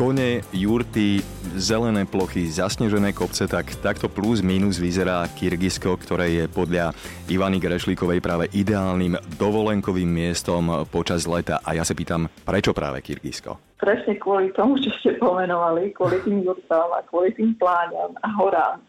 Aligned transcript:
Kone, 0.00 0.40
jurty, 0.56 1.20
zelené 1.60 2.08
plochy, 2.08 2.48
zasnežené 2.48 3.12
kopce, 3.12 3.44
tak 3.44 3.68
takto 3.84 4.08
plus 4.08 4.40
minus 4.40 4.80
vyzerá 4.80 5.28
Kyrgyzsko, 5.28 6.00
ktoré 6.00 6.40
je 6.40 6.44
podľa 6.48 6.96
Ivany 7.28 7.60
Grešlíkovej 7.60 8.24
práve 8.24 8.48
ideálnym 8.48 9.20
dovolenkovým 9.36 10.08
miestom 10.08 10.88
počas 10.88 11.28
leta. 11.28 11.60
A 11.60 11.76
ja 11.76 11.84
sa 11.84 11.92
pýtam, 11.92 12.32
prečo 12.48 12.72
práve 12.72 13.04
Kyrgyzsko? 13.04 13.76
Presne 13.76 14.16
kvôli 14.16 14.48
tomu, 14.56 14.80
čo 14.80 14.88
ste 15.04 15.20
pomenovali, 15.20 15.92
kvôli 15.92 16.16
tým 16.24 16.48
jurtám 16.48 16.88
a 16.96 17.04
kvôli 17.04 17.36
tým 17.36 17.52
pláňam 17.60 18.16
a 18.24 18.28
horám. 18.40 18.80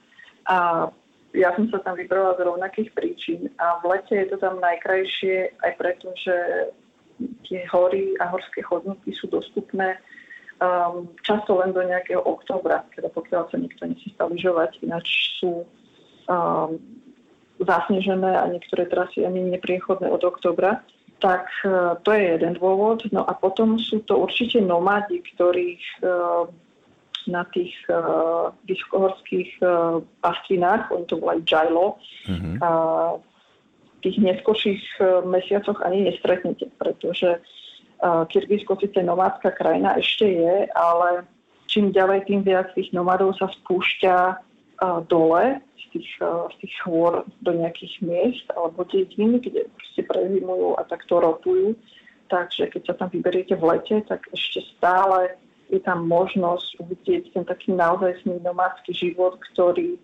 A 0.47 0.57
ja 1.35 1.51
som 1.59 1.67
sa 1.75 1.83
tam 1.83 1.99
vybrala 1.99 2.39
z 2.39 2.47
rovnakých 2.47 2.87
príčin 2.95 3.51
a 3.59 3.83
v 3.83 3.99
lete 3.99 4.15
je 4.15 4.31
to 4.31 4.39
tam 4.39 4.63
najkrajšie 4.63 5.59
aj 5.59 5.71
preto, 5.75 6.07
že 6.15 6.71
tie 7.51 7.67
hory 7.67 8.15
a 8.23 8.31
horské 8.31 8.63
chodníky 8.63 9.11
sú 9.11 9.27
dostupné 9.27 9.99
um, 10.61 11.09
často 11.25 11.57
len 11.57 11.73
do 11.73 11.81
nejakého 11.81 12.21
oktobra, 12.21 12.85
teda 12.93 13.09
pokiaľ 13.09 13.49
sa 13.49 13.57
nikto 13.57 13.81
nechystá 13.89 14.29
lyžovať, 14.29 14.77
ináč 14.85 15.35
sú 15.41 15.65
um, 16.29 16.77
zasnežené 17.57 18.37
a 18.37 18.45
niektoré 18.47 18.85
trasy 18.85 19.25
ani 19.25 19.41
nepriechodné 19.57 20.07
od 20.07 20.21
oktobra. 20.21 20.85
Tak 21.21 21.49
uh, 21.65 21.97
to 22.05 22.13
je 22.13 22.37
jeden 22.37 22.57
dôvod. 22.57 23.05
No 23.09 23.25
a 23.25 23.33
potom 23.33 23.81
sú 23.81 24.05
to 24.05 24.21
určite 24.21 24.61
nomádi, 24.61 25.21
ktorých 25.33 25.83
uh, 26.01 26.45
na 27.29 27.45
tých 27.53 27.73
uh, 27.89 28.49
vysokohorských 28.65 29.61
uh, 29.61 30.01
pastvinách, 30.25 30.89
oni 30.89 31.05
to 31.05 31.21
volajú 31.21 31.41
Jailo, 31.45 32.01
mm-hmm. 32.25 32.57
uh, 32.57 33.21
v 33.21 33.97
tých 34.01 34.17
neskôrších 34.17 34.81
uh, 34.97 35.21
mesiacoch 35.21 35.85
ani 35.85 36.09
nestretnete, 36.09 36.73
pretože 36.81 37.37
Kyrgyzsko 38.01 38.81
síce 38.81 38.99
nomádska 39.05 39.53
krajina 39.53 39.93
ešte 40.01 40.25
je, 40.25 40.55
ale 40.73 41.23
čím 41.69 41.93
ďalej, 41.93 42.25
tým 42.25 42.41
viac 42.41 42.73
tých 42.73 42.89
nomádov 42.91 43.37
sa 43.37 43.45
spúšťa 43.47 44.41
dole 45.05 45.61
z 45.77 45.85
tých, 45.93 46.11
z 46.21 46.55
tých 46.65 46.75
hôr 46.89 47.21
do 47.45 47.51
nejakých 47.53 48.01
miest 48.01 48.47
alebo 48.57 48.81
dedín, 48.89 49.37
kde 49.37 49.69
ste 49.93 50.01
prezimujú 50.01 50.73
a 50.81 50.85
takto 50.89 51.21
rotujú. 51.21 51.77
Takže 52.33 52.73
keď 52.73 52.81
sa 52.89 52.93
tam 52.97 53.13
vyberiete 53.13 53.53
v 53.53 53.63
lete, 53.69 54.01
tak 54.09 54.25
ešte 54.33 54.65
stále 54.73 55.37
je 55.69 55.79
tam 55.79 56.09
možnosť 56.09 56.81
uvidieť 56.81 57.23
ten 57.37 57.45
taký 57.45 57.71
naozaj 57.77 58.25
nomádský 58.25 58.91
život, 58.91 59.37
ktorý 59.53 60.01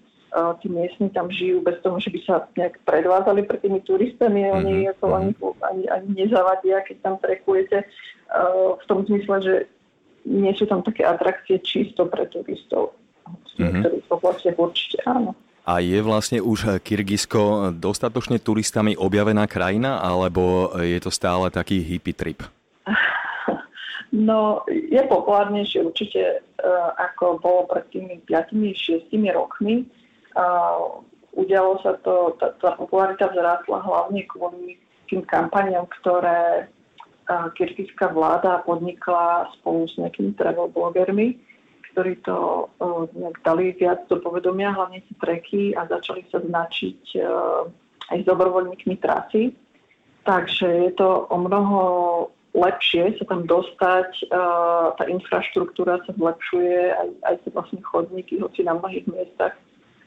tí 0.62 0.68
miestni 0.70 1.10
tam 1.10 1.32
žijú 1.32 1.64
bez 1.64 1.80
toho, 1.82 1.98
že 1.98 2.12
by 2.12 2.20
sa 2.28 2.36
nejak 2.54 2.84
predvádzali 2.84 3.48
pre 3.48 3.58
tými 3.64 3.80
turistami. 3.82 4.46
Mm-hmm. 4.46 4.58
Oni 4.60 4.74
ako 4.92 5.06
mhm. 5.08 5.16
ani, 5.16 5.32
ani, 5.64 5.84
ani 5.90 6.10
nezavadia, 6.26 6.84
keď 6.84 6.98
tam 7.02 7.16
trekujete 7.22 7.88
v 8.78 8.84
tom 8.92 9.08
zmysle, 9.08 9.36
že 9.40 9.54
nie 10.28 10.52
sú 10.52 10.68
tam 10.68 10.84
také 10.84 11.08
atrakcie 11.08 11.64
čisto 11.64 12.04
pre 12.12 12.28
turistov. 12.28 12.92
V 13.56 13.64
niektorých 13.64 14.04
mm-hmm. 14.04 14.18
oblastiach 14.20 14.58
určite 14.60 15.00
áno. 15.08 15.32
A 15.68 15.84
je 15.84 16.00
vlastne 16.00 16.40
už 16.40 16.80
Kyrgyzsko 16.80 17.76
dostatočne 17.76 18.40
turistami 18.40 18.96
objavená 18.96 19.52
krajina, 19.52 20.00
alebo 20.00 20.72
je 20.80 20.96
to 21.04 21.12
stále 21.12 21.52
taký 21.52 21.84
hippie 21.84 22.16
trip? 22.16 22.40
No, 24.08 24.64
je 24.72 25.04
populárnejšie 25.04 25.84
určite, 25.84 26.40
ako 26.96 27.44
bolo 27.44 27.68
pred 27.68 27.92
tými 27.92 28.24
5-6 28.24 29.12
rokmi 29.36 29.84
udialo 31.38 31.82
sa 31.86 31.98
to, 32.02 32.34
tá, 32.42 32.54
tá 32.58 32.74
popularita 32.78 33.30
vzrástla 33.30 33.82
hlavne 33.86 34.26
kvôli 34.26 34.82
tým 35.08 35.24
kampaniam, 35.24 35.86
ktoré 36.02 36.68
kyrgyzská 37.28 38.16
vláda 38.16 38.64
podnikla 38.64 39.52
spolu 39.60 39.86
s 39.88 40.00
nejakými 40.00 40.34
travel 40.40 40.72
blogermi, 40.72 41.36
ktorí 41.92 42.24
to 42.24 42.70
nejak 43.14 43.38
dali 43.44 43.76
viac 43.76 44.08
do 44.08 44.22
povedomia, 44.22 44.72
hlavne 44.72 45.04
tie 45.04 45.16
treky 45.20 45.64
a 45.76 45.84
začali 45.90 46.24
sa 46.32 46.40
značiť 46.40 47.02
aj 48.08 48.18
s 48.24 48.26
dobrovoľníkmi 48.26 48.96
trasy. 49.04 49.52
Takže 50.24 50.68
je 50.88 50.92
to 50.96 51.28
o 51.28 51.38
mnoho 51.40 51.80
lepšie 52.56 53.16
sa 53.20 53.26
tam 53.28 53.46
dostať, 53.46 54.34
tá 54.98 55.04
infraštruktúra 55.08 56.02
sa 56.04 56.12
zlepšuje, 56.16 56.80
aj, 56.96 57.10
aj 57.28 57.36
vlastne 57.54 57.80
chodníky, 57.84 58.40
hoci 58.40 58.64
na 58.64 58.76
mnohých 58.76 59.08
miestach 59.08 59.54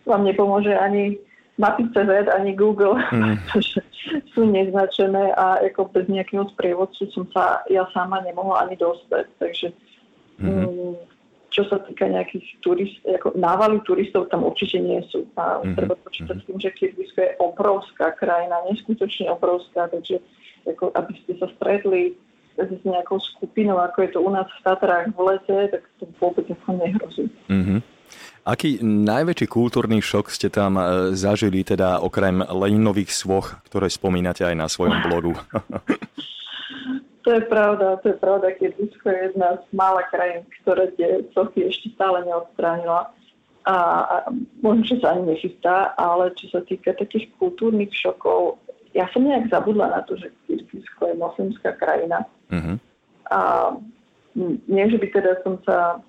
vám 0.06 0.22
nepomôže 0.24 0.72
ani 0.76 1.18
mapy.cz, 1.60 2.28
ani 2.32 2.56
Google, 2.56 2.96
mm. 2.96 3.36
pretože 3.52 3.84
sú 4.32 4.48
neznačené 4.48 5.36
a 5.36 5.60
ako 5.60 5.92
bez 5.92 6.08
nejakého 6.08 6.48
sprievodcu 6.56 7.04
som 7.12 7.28
sa 7.36 7.60
ja 7.68 7.84
sama 7.92 8.24
nemohla 8.24 8.64
ani 8.64 8.80
dostať. 8.80 9.28
Takže 9.36 9.66
mm. 10.40 10.96
čo 11.52 11.62
sa 11.68 11.84
týka 11.84 12.08
nejakých 12.08 12.46
turist, 12.64 12.96
ako 13.04 13.36
návaly 13.36 13.84
turistov 13.84 14.32
tam 14.32 14.48
určite 14.48 14.80
nie 14.80 15.04
sú. 15.12 15.28
A 15.36 15.60
mm. 15.60 15.76
treba 15.76 15.94
počítať 16.00 16.36
s 16.40 16.46
tým, 16.48 16.58
že 16.58 16.72
Kyrgyzsko 16.72 17.18
je 17.20 17.36
obrovská 17.44 18.16
krajina, 18.16 18.64
neskutočne 18.72 19.28
obrovská, 19.28 19.92
takže 19.92 20.24
ako, 20.64 20.92
aby 20.96 21.12
ste 21.24 21.36
sa 21.36 21.48
stretli 21.60 22.16
s 22.60 22.82
nejakou 22.84 23.16
skupinou, 23.16 23.80
ako 23.80 23.98
je 24.04 24.10
to 24.12 24.20
u 24.20 24.30
nás 24.32 24.44
v 24.44 24.60
Tatrách 24.64 25.08
v 25.16 25.20
lete, 25.24 25.56
tak 25.72 25.82
to 25.96 26.04
vôbec 26.20 26.44
nehrozí. 26.68 27.32
Mm-hmm. 27.48 27.80
Aký 28.40 28.80
najväčší 28.80 29.46
kultúrny 29.52 30.00
šok 30.00 30.32
ste 30.32 30.48
tam 30.48 30.80
e, 30.80 31.12
zažili, 31.12 31.60
teda 31.60 32.00
okrem 32.00 32.40
Leninových 32.40 33.12
svoch, 33.12 33.60
ktoré 33.68 33.92
spomínate 33.92 34.48
aj 34.48 34.56
na 34.56 34.66
svojom 34.66 34.96
blogu? 35.06 35.36
To 37.20 37.36
je 37.36 37.42
pravda, 37.44 38.00
to 38.00 38.10
je 38.10 38.16
pravda, 38.16 38.48
keď 38.56 38.80
Rusko 38.80 39.06
je 39.12 39.18
jedna 39.28 39.60
z 39.60 39.64
mála 39.76 40.02
krajín, 40.08 40.48
ktoré 40.64 40.88
tie 40.96 41.20
sochy 41.36 41.68
ešte 41.68 41.92
stále 41.92 42.24
neodstránila. 42.24 43.12
A, 43.68 43.76
a 44.08 44.16
možno, 44.64 44.88
že 44.88 45.04
sa 45.04 45.12
ani 45.12 45.36
nechystá, 45.36 45.92
ale 46.00 46.32
čo 46.40 46.48
sa 46.48 46.64
týka 46.64 46.96
takých 46.96 47.28
kultúrnych 47.36 47.92
šokov, 47.92 48.56
ja 48.96 49.04
som 49.12 49.28
nejak 49.28 49.52
zabudla 49.52 49.92
na 49.92 50.00
to, 50.08 50.16
že 50.16 50.32
Kyrgyzsko 50.48 51.12
je 51.12 51.14
moslimská 51.20 51.76
krajina. 51.76 52.24
Uh-huh. 52.48 52.80
A 53.30 53.40
nie, 54.66 54.84
že 54.90 54.98
by 54.98 55.06
teda 55.12 55.32
som 55.44 55.60
sa 55.62 56.00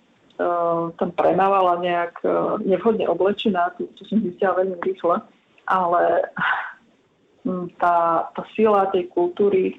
tam 0.98 1.10
premávala 1.14 1.80
nejak 1.82 2.14
uh, 2.24 2.58
nevhodne 2.62 3.06
oblečená, 3.08 3.74
to 3.78 4.02
som 4.08 4.22
zistila 4.24 4.58
veľmi 4.58 4.78
rýchle, 4.82 5.22
ale 5.68 6.04
um, 7.46 7.70
tá, 7.78 8.28
tá 8.32 8.44
sila 8.56 8.90
tej 8.90 9.10
kultúry 9.12 9.78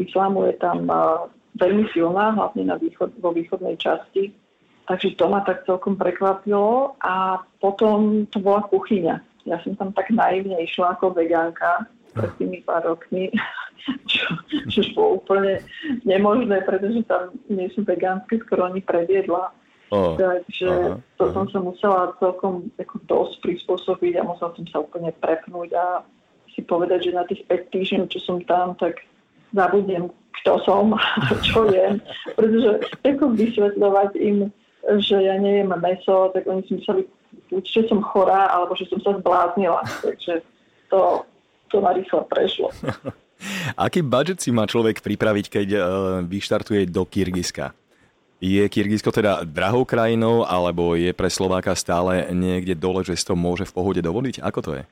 islamu 0.00 0.48
je 0.48 0.54
tam 0.58 0.88
uh, 0.88 1.28
veľmi 1.58 1.88
silná, 1.92 2.32
hlavne 2.32 2.68
na 2.68 2.76
východ, 2.80 3.18
vo 3.20 3.30
východnej 3.34 3.76
časti. 3.76 4.32
Takže 4.88 5.14
to 5.14 5.30
ma 5.30 5.46
tak 5.46 5.62
celkom 5.70 5.94
prekvapilo 5.94 6.98
a 6.98 7.38
potom 7.62 8.26
to 8.26 8.42
bola 8.42 8.66
kuchyňa. 8.66 9.22
Ja 9.46 9.56
som 9.62 9.78
tam 9.78 9.94
tak 9.94 10.10
naivne 10.10 10.58
išla 10.66 10.98
ako 10.98 11.14
vegánka 11.14 11.86
pred 12.10 12.30
tými 12.42 12.58
pár 12.66 12.82
rokmi, 12.82 13.30
čo, 14.10 14.26
čo 14.66 14.80
bolo 14.92 15.22
úplne 15.22 15.62
nemožné, 16.02 16.66
pretože 16.66 17.06
tam 17.06 17.30
nie 17.46 17.70
sú 17.70 17.86
vegánske 17.86 18.42
skoro 18.42 18.66
ani 18.66 18.82
predjedla. 18.82 19.54
Oh, 19.90 20.14
Takže 20.14 20.70
aha, 20.70 21.02
to 21.18 21.24
aha. 21.26 21.34
som 21.34 21.46
sa 21.50 21.58
musela 21.58 22.14
celkom 22.22 22.70
ako 22.78 22.96
dosť 23.10 23.34
prispôsobiť 23.42 24.22
a 24.22 24.26
musela 24.26 24.54
som 24.54 24.66
sa 24.70 24.78
úplne 24.86 25.10
prepnúť 25.18 25.74
a 25.74 26.06
si 26.54 26.62
povedať, 26.62 27.10
že 27.10 27.18
na 27.18 27.26
tých 27.26 27.42
5 27.50 27.74
týždňov, 27.74 28.04
čo 28.06 28.18
som 28.22 28.38
tam, 28.46 28.78
tak 28.78 29.02
zabudnem, 29.50 30.10
kto 30.42 30.62
som, 30.62 30.94
čo 31.46 31.66
jem. 31.74 31.98
Pretože 32.38 32.86
ako 33.02 33.34
vysvetľovať 33.34 34.10
im, 34.22 34.54
že 35.02 35.16
ja 35.18 35.34
nejem 35.42 35.74
meso, 35.74 36.30
tak 36.30 36.46
oni 36.46 36.62
si 36.70 36.78
mysleli, 36.78 37.02
že 37.66 37.82
som 37.90 37.98
chorá, 38.02 38.46
alebo 38.46 38.78
že 38.78 38.86
som 38.86 39.02
sa 39.02 39.18
zbláznila. 39.18 39.82
Takže 40.06 40.38
to, 40.86 41.26
to 41.70 41.82
ma 41.82 41.90
rýchlo 41.94 42.22
prešlo. 42.30 42.70
Aký 43.74 44.04
budget 44.04 44.38
si 44.38 44.52
má 44.52 44.68
človek 44.68 45.00
pripraviť, 45.00 45.46
keď 45.48 45.68
uh, 45.74 45.82
vyštartuje 46.22 46.86
do 46.86 47.08
Kyrgyzska? 47.08 47.72
Je 48.40 48.64
Kyrgyzsko 48.64 49.12
teda 49.12 49.44
drahou 49.44 49.84
krajinou, 49.84 50.48
alebo 50.48 50.96
je 50.96 51.12
pre 51.12 51.28
Slováka 51.28 51.76
stále 51.76 52.24
niekde 52.32 52.72
dole, 52.72 53.04
že 53.04 53.12
si 53.12 53.24
to 53.28 53.36
môže 53.36 53.68
v 53.68 53.74
pohode 53.76 54.00
dovoliť? 54.00 54.40
Ako 54.40 54.60
to 54.64 54.70
je? 54.80 54.82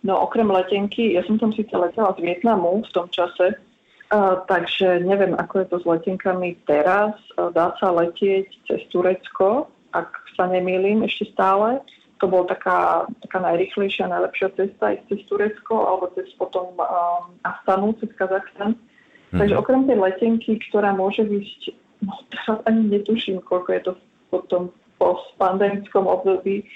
No 0.00 0.16
okrem 0.24 0.48
letenky, 0.48 1.12
ja 1.12 1.20
som 1.28 1.36
tam 1.36 1.52
síce 1.52 1.68
letela 1.76 2.16
z 2.16 2.24
Vietnamu 2.24 2.80
v 2.80 2.90
tom 2.96 3.12
čase, 3.12 3.60
uh, 4.08 4.40
takže 4.48 5.04
neviem, 5.04 5.36
ako 5.36 5.54
je 5.60 5.66
to 5.68 5.76
s 5.82 5.84
letenkami 5.84 6.56
teraz. 6.64 7.12
Uh, 7.36 7.52
dá 7.52 7.76
sa 7.76 7.92
letieť 7.92 8.48
cez 8.64 8.80
Turecko, 8.88 9.68
ak 9.92 10.08
sa 10.32 10.48
nemýlim 10.48 11.04
ešte 11.04 11.28
stále. 11.36 11.84
To 12.24 12.26
bola 12.26 12.48
taká, 12.50 13.04
taká 13.20 13.38
najrychlejšia, 13.44 14.08
najlepšia 14.08 14.48
cesta 14.56 14.96
ísť 14.96 15.04
cez 15.12 15.20
Turecko 15.28 15.76
alebo 15.76 16.08
cez 16.16 16.32
potom 16.40 16.72
um, 16.72 17.36
Astanu, 17.44 17.92
cez 18.00 18.08
Kazachstan. 18.16 18.74
Mm-hmm. 18.74 19.38
Takže 19.44 19.54
okrem 19.60 19.84
tej 19.84 19.98
letenky, 20.00 20.56
ktorá 20.72 20.96
môže 20.96 21.20
ísť 21.26 21.76
no 22.02 22.12
teraz 22.30 22.62
ani 22.66 22.98
netuším, 22.98 23.42
koľko 23.42 23.70
je 23.72 23.80
to 23.82 23.92
po 24.28 24.38
tom 24.46 24.62
postpandemickom 24.98 26.04
období. 26.04 26.66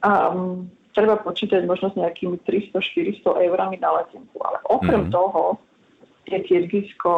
Um, 0.00 0.68
treba 0.92 1.20
počítať 1.20 1.64
možno 1.64 1.92
s 1.92 1.96
nejakými 1.96 2.40
300-400 2.44 3.46
eurami 3.48 3.76
na 3.80 4.00
letenku. 4.00 4.36
Ale 4.42 4.58
okrem 4.68 5.08
mm-hmm. 5.08 5.14
toho 5.14 5.58
je 6.28 6.38
Kyrgyzsko 6.44 7.12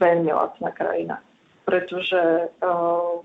veľmi 0.00 0.30
lacná 0.34 0.70
krajina, 0.74 1.16
pretože 1.62 2.50
uh, 2.50 3.22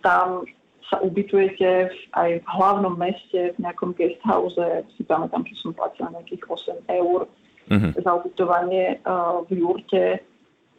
tam 0.00 0.48
sa 0.88 1.04
ubytujete 1.04 1.92
v, 1.92 1.96
aj 2.16 2.30
v 2.40 2.46
hlavnom 2.48 2.96
meste, 2.96 3.52
v 3.52 3.58
nejakom 3.60 3.92
guesthouse, 3.92 4.88
si 4.96 5.02
pamätám, 5.04 5.44
že 5.44 5.60
som 5.60 5.76
platila 5.76 6.08
nejakých 6.16 6.48
8 6.48 6.88
eur 6.88 7.28
mm-hmm. 7.68 7.92
za 8.00 8.10
ubytovanie 8.16 8.96
uh, 9.04 9.44
v 9.44 9.60
jurte 9.60 10.24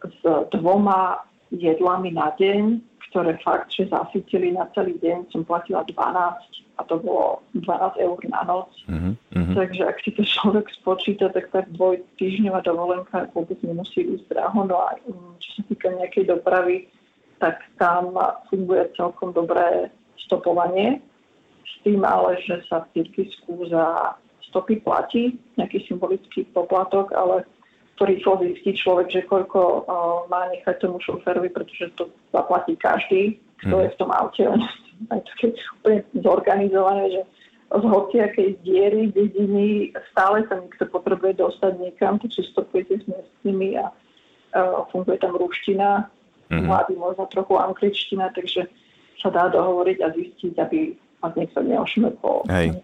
s 0.01 0.19
dvoma 0.55 1.28
jedlami 1.51 2.13
na 2.13 2.33
deň, 2.37 2.81
ktoré 3.09 3.37
fakt, 3.41 3.73
že 3.73 3.89
zasytili 3.89 4.53
na 4.53 4.69
celý 4.77 4.97
deň, 5.01 5.33
som 5.33 5.41
platila 5.41 5.81
12 5.85 6.59
a 6.79 6.81
to 6.87 6.95
bolo 7.03 7.43
12 7.57 7.99
eur 7.99 8.17
na 8.31 8.41
noc. 8.47 8.71
Mm-hmm. 8.87 9.55
Takže 9.57 9.83
ak 9.83 9.97
si 9.99 10.15
to 10.15 10.23
človek 10.23 10.71
spočíta, 10.79 11.27
tak 11.33 11.51
tá 11.51 11.67
dvojtýždňová 11.75 12.63
dovolenka 12.63 13.27
vôbec 13.35 13.59
nemusí 13.65 14.05
ísť 14.05 14.31
draho. 14.31 14.63
No 14.63 14.79
a 14.79 14.95
mm, 15.03 15.35
čo 15.43 15.49
sa 15.59 15.61
týka 15.67 15.91
nejakej 15.91 16.31
dopravy, 16.31 16.87
tak 17.43 17.59
tam 17.75 18.15
funguje 18.47 18.87
celkom 18.95 19.35
dobré 19.35 19.91
stopovanie. 20.23 21.03
S 21.67 21.75
tým 21.83 22.05
ale, 22.07 22.39
že 22.47 22.63
sa 22.71 22.87
v 22.87 23.03
Tyrkisku 23.03 23.67
za 23.67 24.15
stopy 24.47 24.79
platí 24.81 25.35
nejaký 25.59 25.83
symbolický 25.85 26.47
poplatok, 26.55 27.11
ale 27.11 27.43
to 27.99 28.07
rýchlo 28.07 28.39
zistí 28.39 28.71
človek, 28.79 29.11
že 29.11 29.27
koľko 29.27 29.59
uh, 29.59 29.83
má 30.31 30.47
nechať 30.55 30.79
tomu 30.79 31.03
šoférovi, 31.03 31.51
pretože 31.51 31.91
to 31.99 32.07
zaplatí 32.31 32.79
každý, 32.79 33.35
kto 33.59 33.75
mm. 33.75 33.83
je 33.83 33.89
v 33.91 33.99
tom 33.99 34.09
aute. 34.15 34.43
Aj 35.11 35.19
to 35.19 35.31
keď 35.35 35.51
úplne 35.79 35.99
zorganizované, 36.23 37.03
že 37.11 37.21
z 37.69 37.83
hociakej 37.85 38.49
diery, 38.65 39.13
dediny, 39.13 39.93
stále 40.09 40.41
sa 40.49 40.57
niekto 40.57 40.89
potrebuje 40.89 41.37
dostať 41.37 41.71
niekam, 41.77 42.17
takže 42.17 42.49
stopujete 42.49 43.03
s 43.03 43.05
miestnymi 43.05 43.77
a 43.83 43.91
uh, 43.91 44.87
funguje 44.89 45.19
tam 45.19 45.35
ruština, 45.35 46.07
mm. 46.47 46.65
mladý 46.65 46.95
možno 46.95 47.27
trochu 47.27 47.59
angličtina, 47.59 48.31
takže 48.31 48.65
sa 49.19 49.27
dá 49.27 49.51
dohovoriť 49.51 49.97
a 50.01 50.07
zistiť, 50.15 50.53
aby 50.55 50.95
vás 51.19 51.35
niekto 51.35 51.59
neošmepol. 51.67 52.47
Hej. 52.47 52.79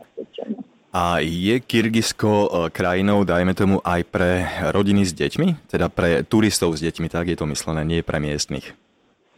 A 0.96 1.20
je 1.20 1.60
Kyrgyzsko 1.60 2.32
e, 2.32 2.50
krajinou, 2.72 3.28
dajme 3.28 3.52
tomu, 3.52 3.84
aj 3.84 4.08
pre 4.08 4.48
rodiny 4.72 5.04
s 5.04 5.12
deťmi? 5.12 5.68
Teda 5.68 5.92
pre 5.92 6.24
turistov 6.24 6.72
s 6.72 6.80
deťmi, 6.88 7.12
tak 7.12 7.28
je 7.28 7.36
to 7.36 7.44
myslené, 7.52 7.84
nie 7.84 8.00
pre 8.00 8.24
miestnych? 8.24 8.72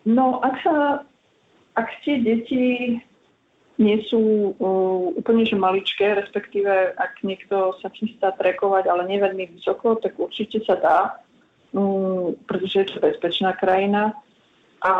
No, 0.05 0.37
ak 0.45 0.53
sa, 0.61 1.01
ak 1.73 1.89
tie 2.05 2.21
deti 2.21 3.01
nie 3.77 3.97
sú 4.09 4.53
uh, 4.57 5.13
úplne 5.17 5.45
že 5.45 5.53
maličké, 5.53 6.17
respektíve 6.17 6.97
ak 6.97 7.21
niekto 7.21 7.77
sa 7.77 7.93
chystá 7.93 8.33
trekovať, 8.33 8.89
ale 8.89 9.05
nie 9.05 9.21
veľmi 9.21 9.57
vysoko, 9.57 9.97
tak 10.01 10.17
určite 10.17 10.65
sa 10.65 10.77
dá, 10.81 10.99
um, 11.77 12.33
pretože 12.49 12.85
je 12.85 12.87
to 12.89 12.97
bezpečná 13.01 13.53
krajina. 13.53 14.17
A 14.81 14.93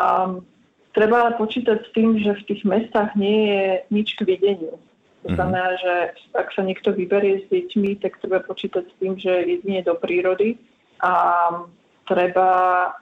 treba 0.94 1.38
počítať 1.38 1.86
s 1.86 1.90
tým, 1.94 2.22
že 2.22 2.38
v 2.38 2.46
tých 2.54 2.62
mestách 2.66 3.14
nie 3.18 3.50
je 3.50 3.64
nič 3.94 4.14
k 4.18 4.26
videniu. 4.26 4.78
To 5.28 5.36
mhm. 5.36 5.38
znamená, 5.38 5.76
že 5.76 5.94
ak 6.32 6.48
sa 6.56 6.64
niekto 6.64 6.96
vyberie 6.96 7.44
s 7.44 7.46
deťmi, 7.52 8.00
tak 8.00 8.16
treba 8.24 8.40
počítať 8.40 8.88
s 8.88 8.96
tým, 8.96 9.20
že 9.20 9.44
jedine 9.44 9.84
do 9.84 10.00
prírody 10.00 10.56
a 11.04 11.12
treba 12.08 12.50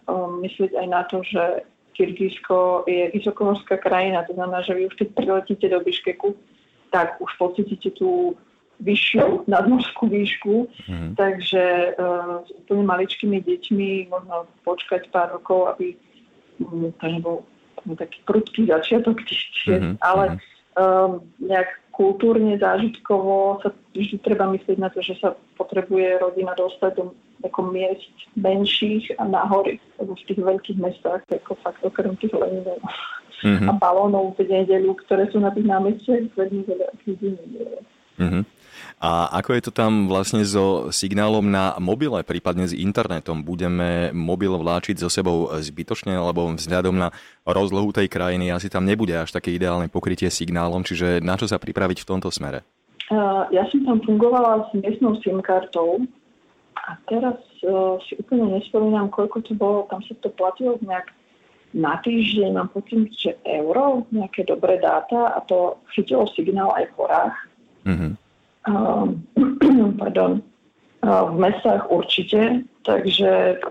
um, 0.09 0.41
myslieť 0.41 0.73
aj 0.73 0.87
na 0.89 1.01
to, 1.05 1.21
že 1.21 1.63
Kyrgyzsko 1.95 2.83
je 2.89 3.13
vysokohorská 3.13 3.79
krajina, 3.79 4.27
to 4.27 4.35
znamená, 4.35 4.65
že 4.65 4.75
vy 4.75 4.89
už 4.89 4.99
keď 4.99 5.07
priletíte 5.15 5.69
do 5.69 5.79
Biškeku, 5.79 6.35
tak 6.91 7.21
už 7.21 7.31
pocítite 7.39 7.93
tú 7.95 8.35
vyššiu 8.83 9.47
nadmorskú 9.47 10.11
výšku, 10.11 10.67
mm-hmm. 10.67 11.15
takže 11.15 11.95
uh, 11.95 12.43
s 12.43 12.49
úplne 12.65 12.83
maličkými 12.83 13.39
deťmi 13.39 14.11
možno 14.11 14.51
počkať 14.67 15.07
pár 15.15 15.39
rokov, 15.39 15.71
aby 15.71 15.95
um, 16.59 16.91
to 16.99 17.05
nebol 17.07 17.37
taký 17.95 18.19
prudký 18.27 18.67
začiatok 18.67 19.21
tých 19.23 19.45
mm-hmm. 19.69 19.95
ale 20.01 20.41
um, 20.75 21.23
nejak 21.39 21.69
kultúrne, 21.95 22.59
zážitkovo 22.59 23.63
sa 23.63 23.71
vždy 23.95 24.19
treba 24.19 24.51
myslieť 24.51 24.77
na 24.77 24.91
to, 24.91 24.99
že 24.99 25.15
sa 25.23 25.31
potrebuje 25.55 26.19
rodina 26.19 26.51
dostať 26.51 26.91
do 26.99 27.15
ako 27.45 27.71
miest 27.71 28.11
menších 28.35 29.15
a 29.21 29.23
nahory, 29.23 29.79
lebo 30.01 30.17
v 30.17 30.25
tých 30.27 30.41
veľkých 30.41 30.79
mestách, 30.81 31.21
ako 31.29 31.55
fakt 31.61 31.79
okrem 31.85 32.17
tých 32.17 32.33
leninov 32.33 32.81
mm-hmm. 33.43 33.69
a 33.69 33.71
balónov 33.77 34.33
v 34.35 34.49
nedeľu, 34.49 34.97
ktoré 35.05 35.29
sú 35.29 35.39
na 35.39 35.53
tých 35.53 35.69
námestiach, 35.69 36.33
veľmi 36.33 36.61
veľa 36.65 36.87
ľudí 37.05 37.29
mm-hmm. 38.17 38.43
A 39.05 39.29
ako 39.37 39.53
je 39.53 39.61
to 39.69 39.71
tam 39.71 40.09
vlastne 40.09 40.41
so 40.41 40.89
signálom 40.89 41.45
na 41.45 41.77
mobile, 41.77 42.25
prípadne 42.25 42.65
s 42.65 42.73
internetom? 42.73 43.45
Budeme 43.45 44.09
mobil 44.17 44.49
vláčiť 44.49 44.97
so 44.97 45.13
sebou 45.13 45.45
zbytočne, 45.53 46.17
alebo 46.17 46.49
vzhľadom 46.57 46.97
na 46.97 47.13
rozlohu 47.45 47.93
tej 47.93 48.09
krajiny 48.09 48.49
asi 48.49 48.65
tam 48.65 48.81
nebude 48.81 49.13
až 49.13 49.29
také 49.29 49.53
ideálne 49.53 49.93
pokrytie 49.93 50.33
signálom, 50.33 50.81
čiže 50.81 51.21
na 51.21 51.37
čo 51.37 51.45
sa 51.45 51.61
pripraviť 51.61 52.01
v 52.01 52.09
tomto 52.09 52.33
smere? 52.33 52.65
Ja 53.53 53.69
som 53.69 53.85
tam 53.85 54.01
fungovala 54.01 54.73
s 54.73 54.81
miestnou 54.81 55.21
SIM 55.21 55.37
kartou 55.45 56.01
a 56.73 56.97
teraz 57.05 57.37
uh, 57.61 58.01
si 58.09 58.17
úplne 58.17 58.57
nespomínam, 58.57 59.13
koľko 59.13 59.45
to 59.45 59.53
bolo, 59.53 59.85
tam 59.85 60.01
sa 60.09 60.17
to 60.17 60.33
platilo 60.33 60.81
nejak 60.81 61.13
na 61.77 62.01
týždeň, 62.01 62.57
mám 62.57 62.73
pocit, 62.73 63.13
že 63.13 63.37
euro, 63.45 64.09
nejaké 64.09 64.49
dobré 64.49 64.81
dáta 64.81 65.37
a 65.37 65.45
to 65.45 65.77
chytilo 65.93 66.25
signál 66.33 66.73
aj 66.73 66.89
v 66.89 66.93
horách. 66.97 67.37
Mm-hmm. 67.85 68.24
pardon, 70.01 70.41
v 71.05 71.35
mestách 71.37 71.85
určite, 71.89 72.65
takže 72.81 73.61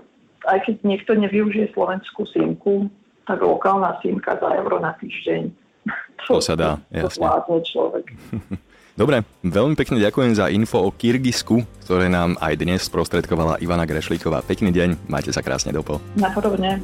aj 0.47 0.59
keď 0.65 0.75
niekto 0.87 1.11
nevyužije 1.17 1.73
slovenskú 1.75 2.23
símku, 2.29 2.87
tak 3.25 3.41
lokálna 3.41 3.97
símka 3.99 4.37
za 4.37 4.49
euro 4.55 4.79
na 4.79 4.93
týždeň. 4.97 5.43
To, 6.25 6.39
to 6.39 6.47
sa 6.47 6.57
dá, 6.57 6.81
jasne. 6.89 7.27
To 7.45 7.61
človek. 7.61 8.09
Dobre, 8.99 9.27
veľmi 9.43 9.75
pekne 9.75 9.99
ďakujem 9.99 10.33
za 10.33 10.47
info 10.47 10.79
o 10.79 10.89
Kyrgyzsku, 10.89 11.61
ktoré 11.83 12.07
nám 12.07 12.39
aj 12.39 12.55
dnes 12.55 12.87
sprostredkovala 12.87 13.59
Ivana 13.59 13.83
Grešlíková. 13.83 14.41
Pekný 14.41 14.71
deň, 14.71 15.11
majte 15.11 15.35
sa 15.35 15.43
krásne 15.43 15.75
dopo. 15.75 15.99
Napodobne. 16.15 16.79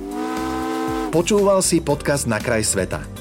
Počúval 1.10 1.64
si 1.64 1.80
podcast 1.80 2.28
Na 2.28 2.38
kraj 2.44 2.68
sveta. 2.68 3.21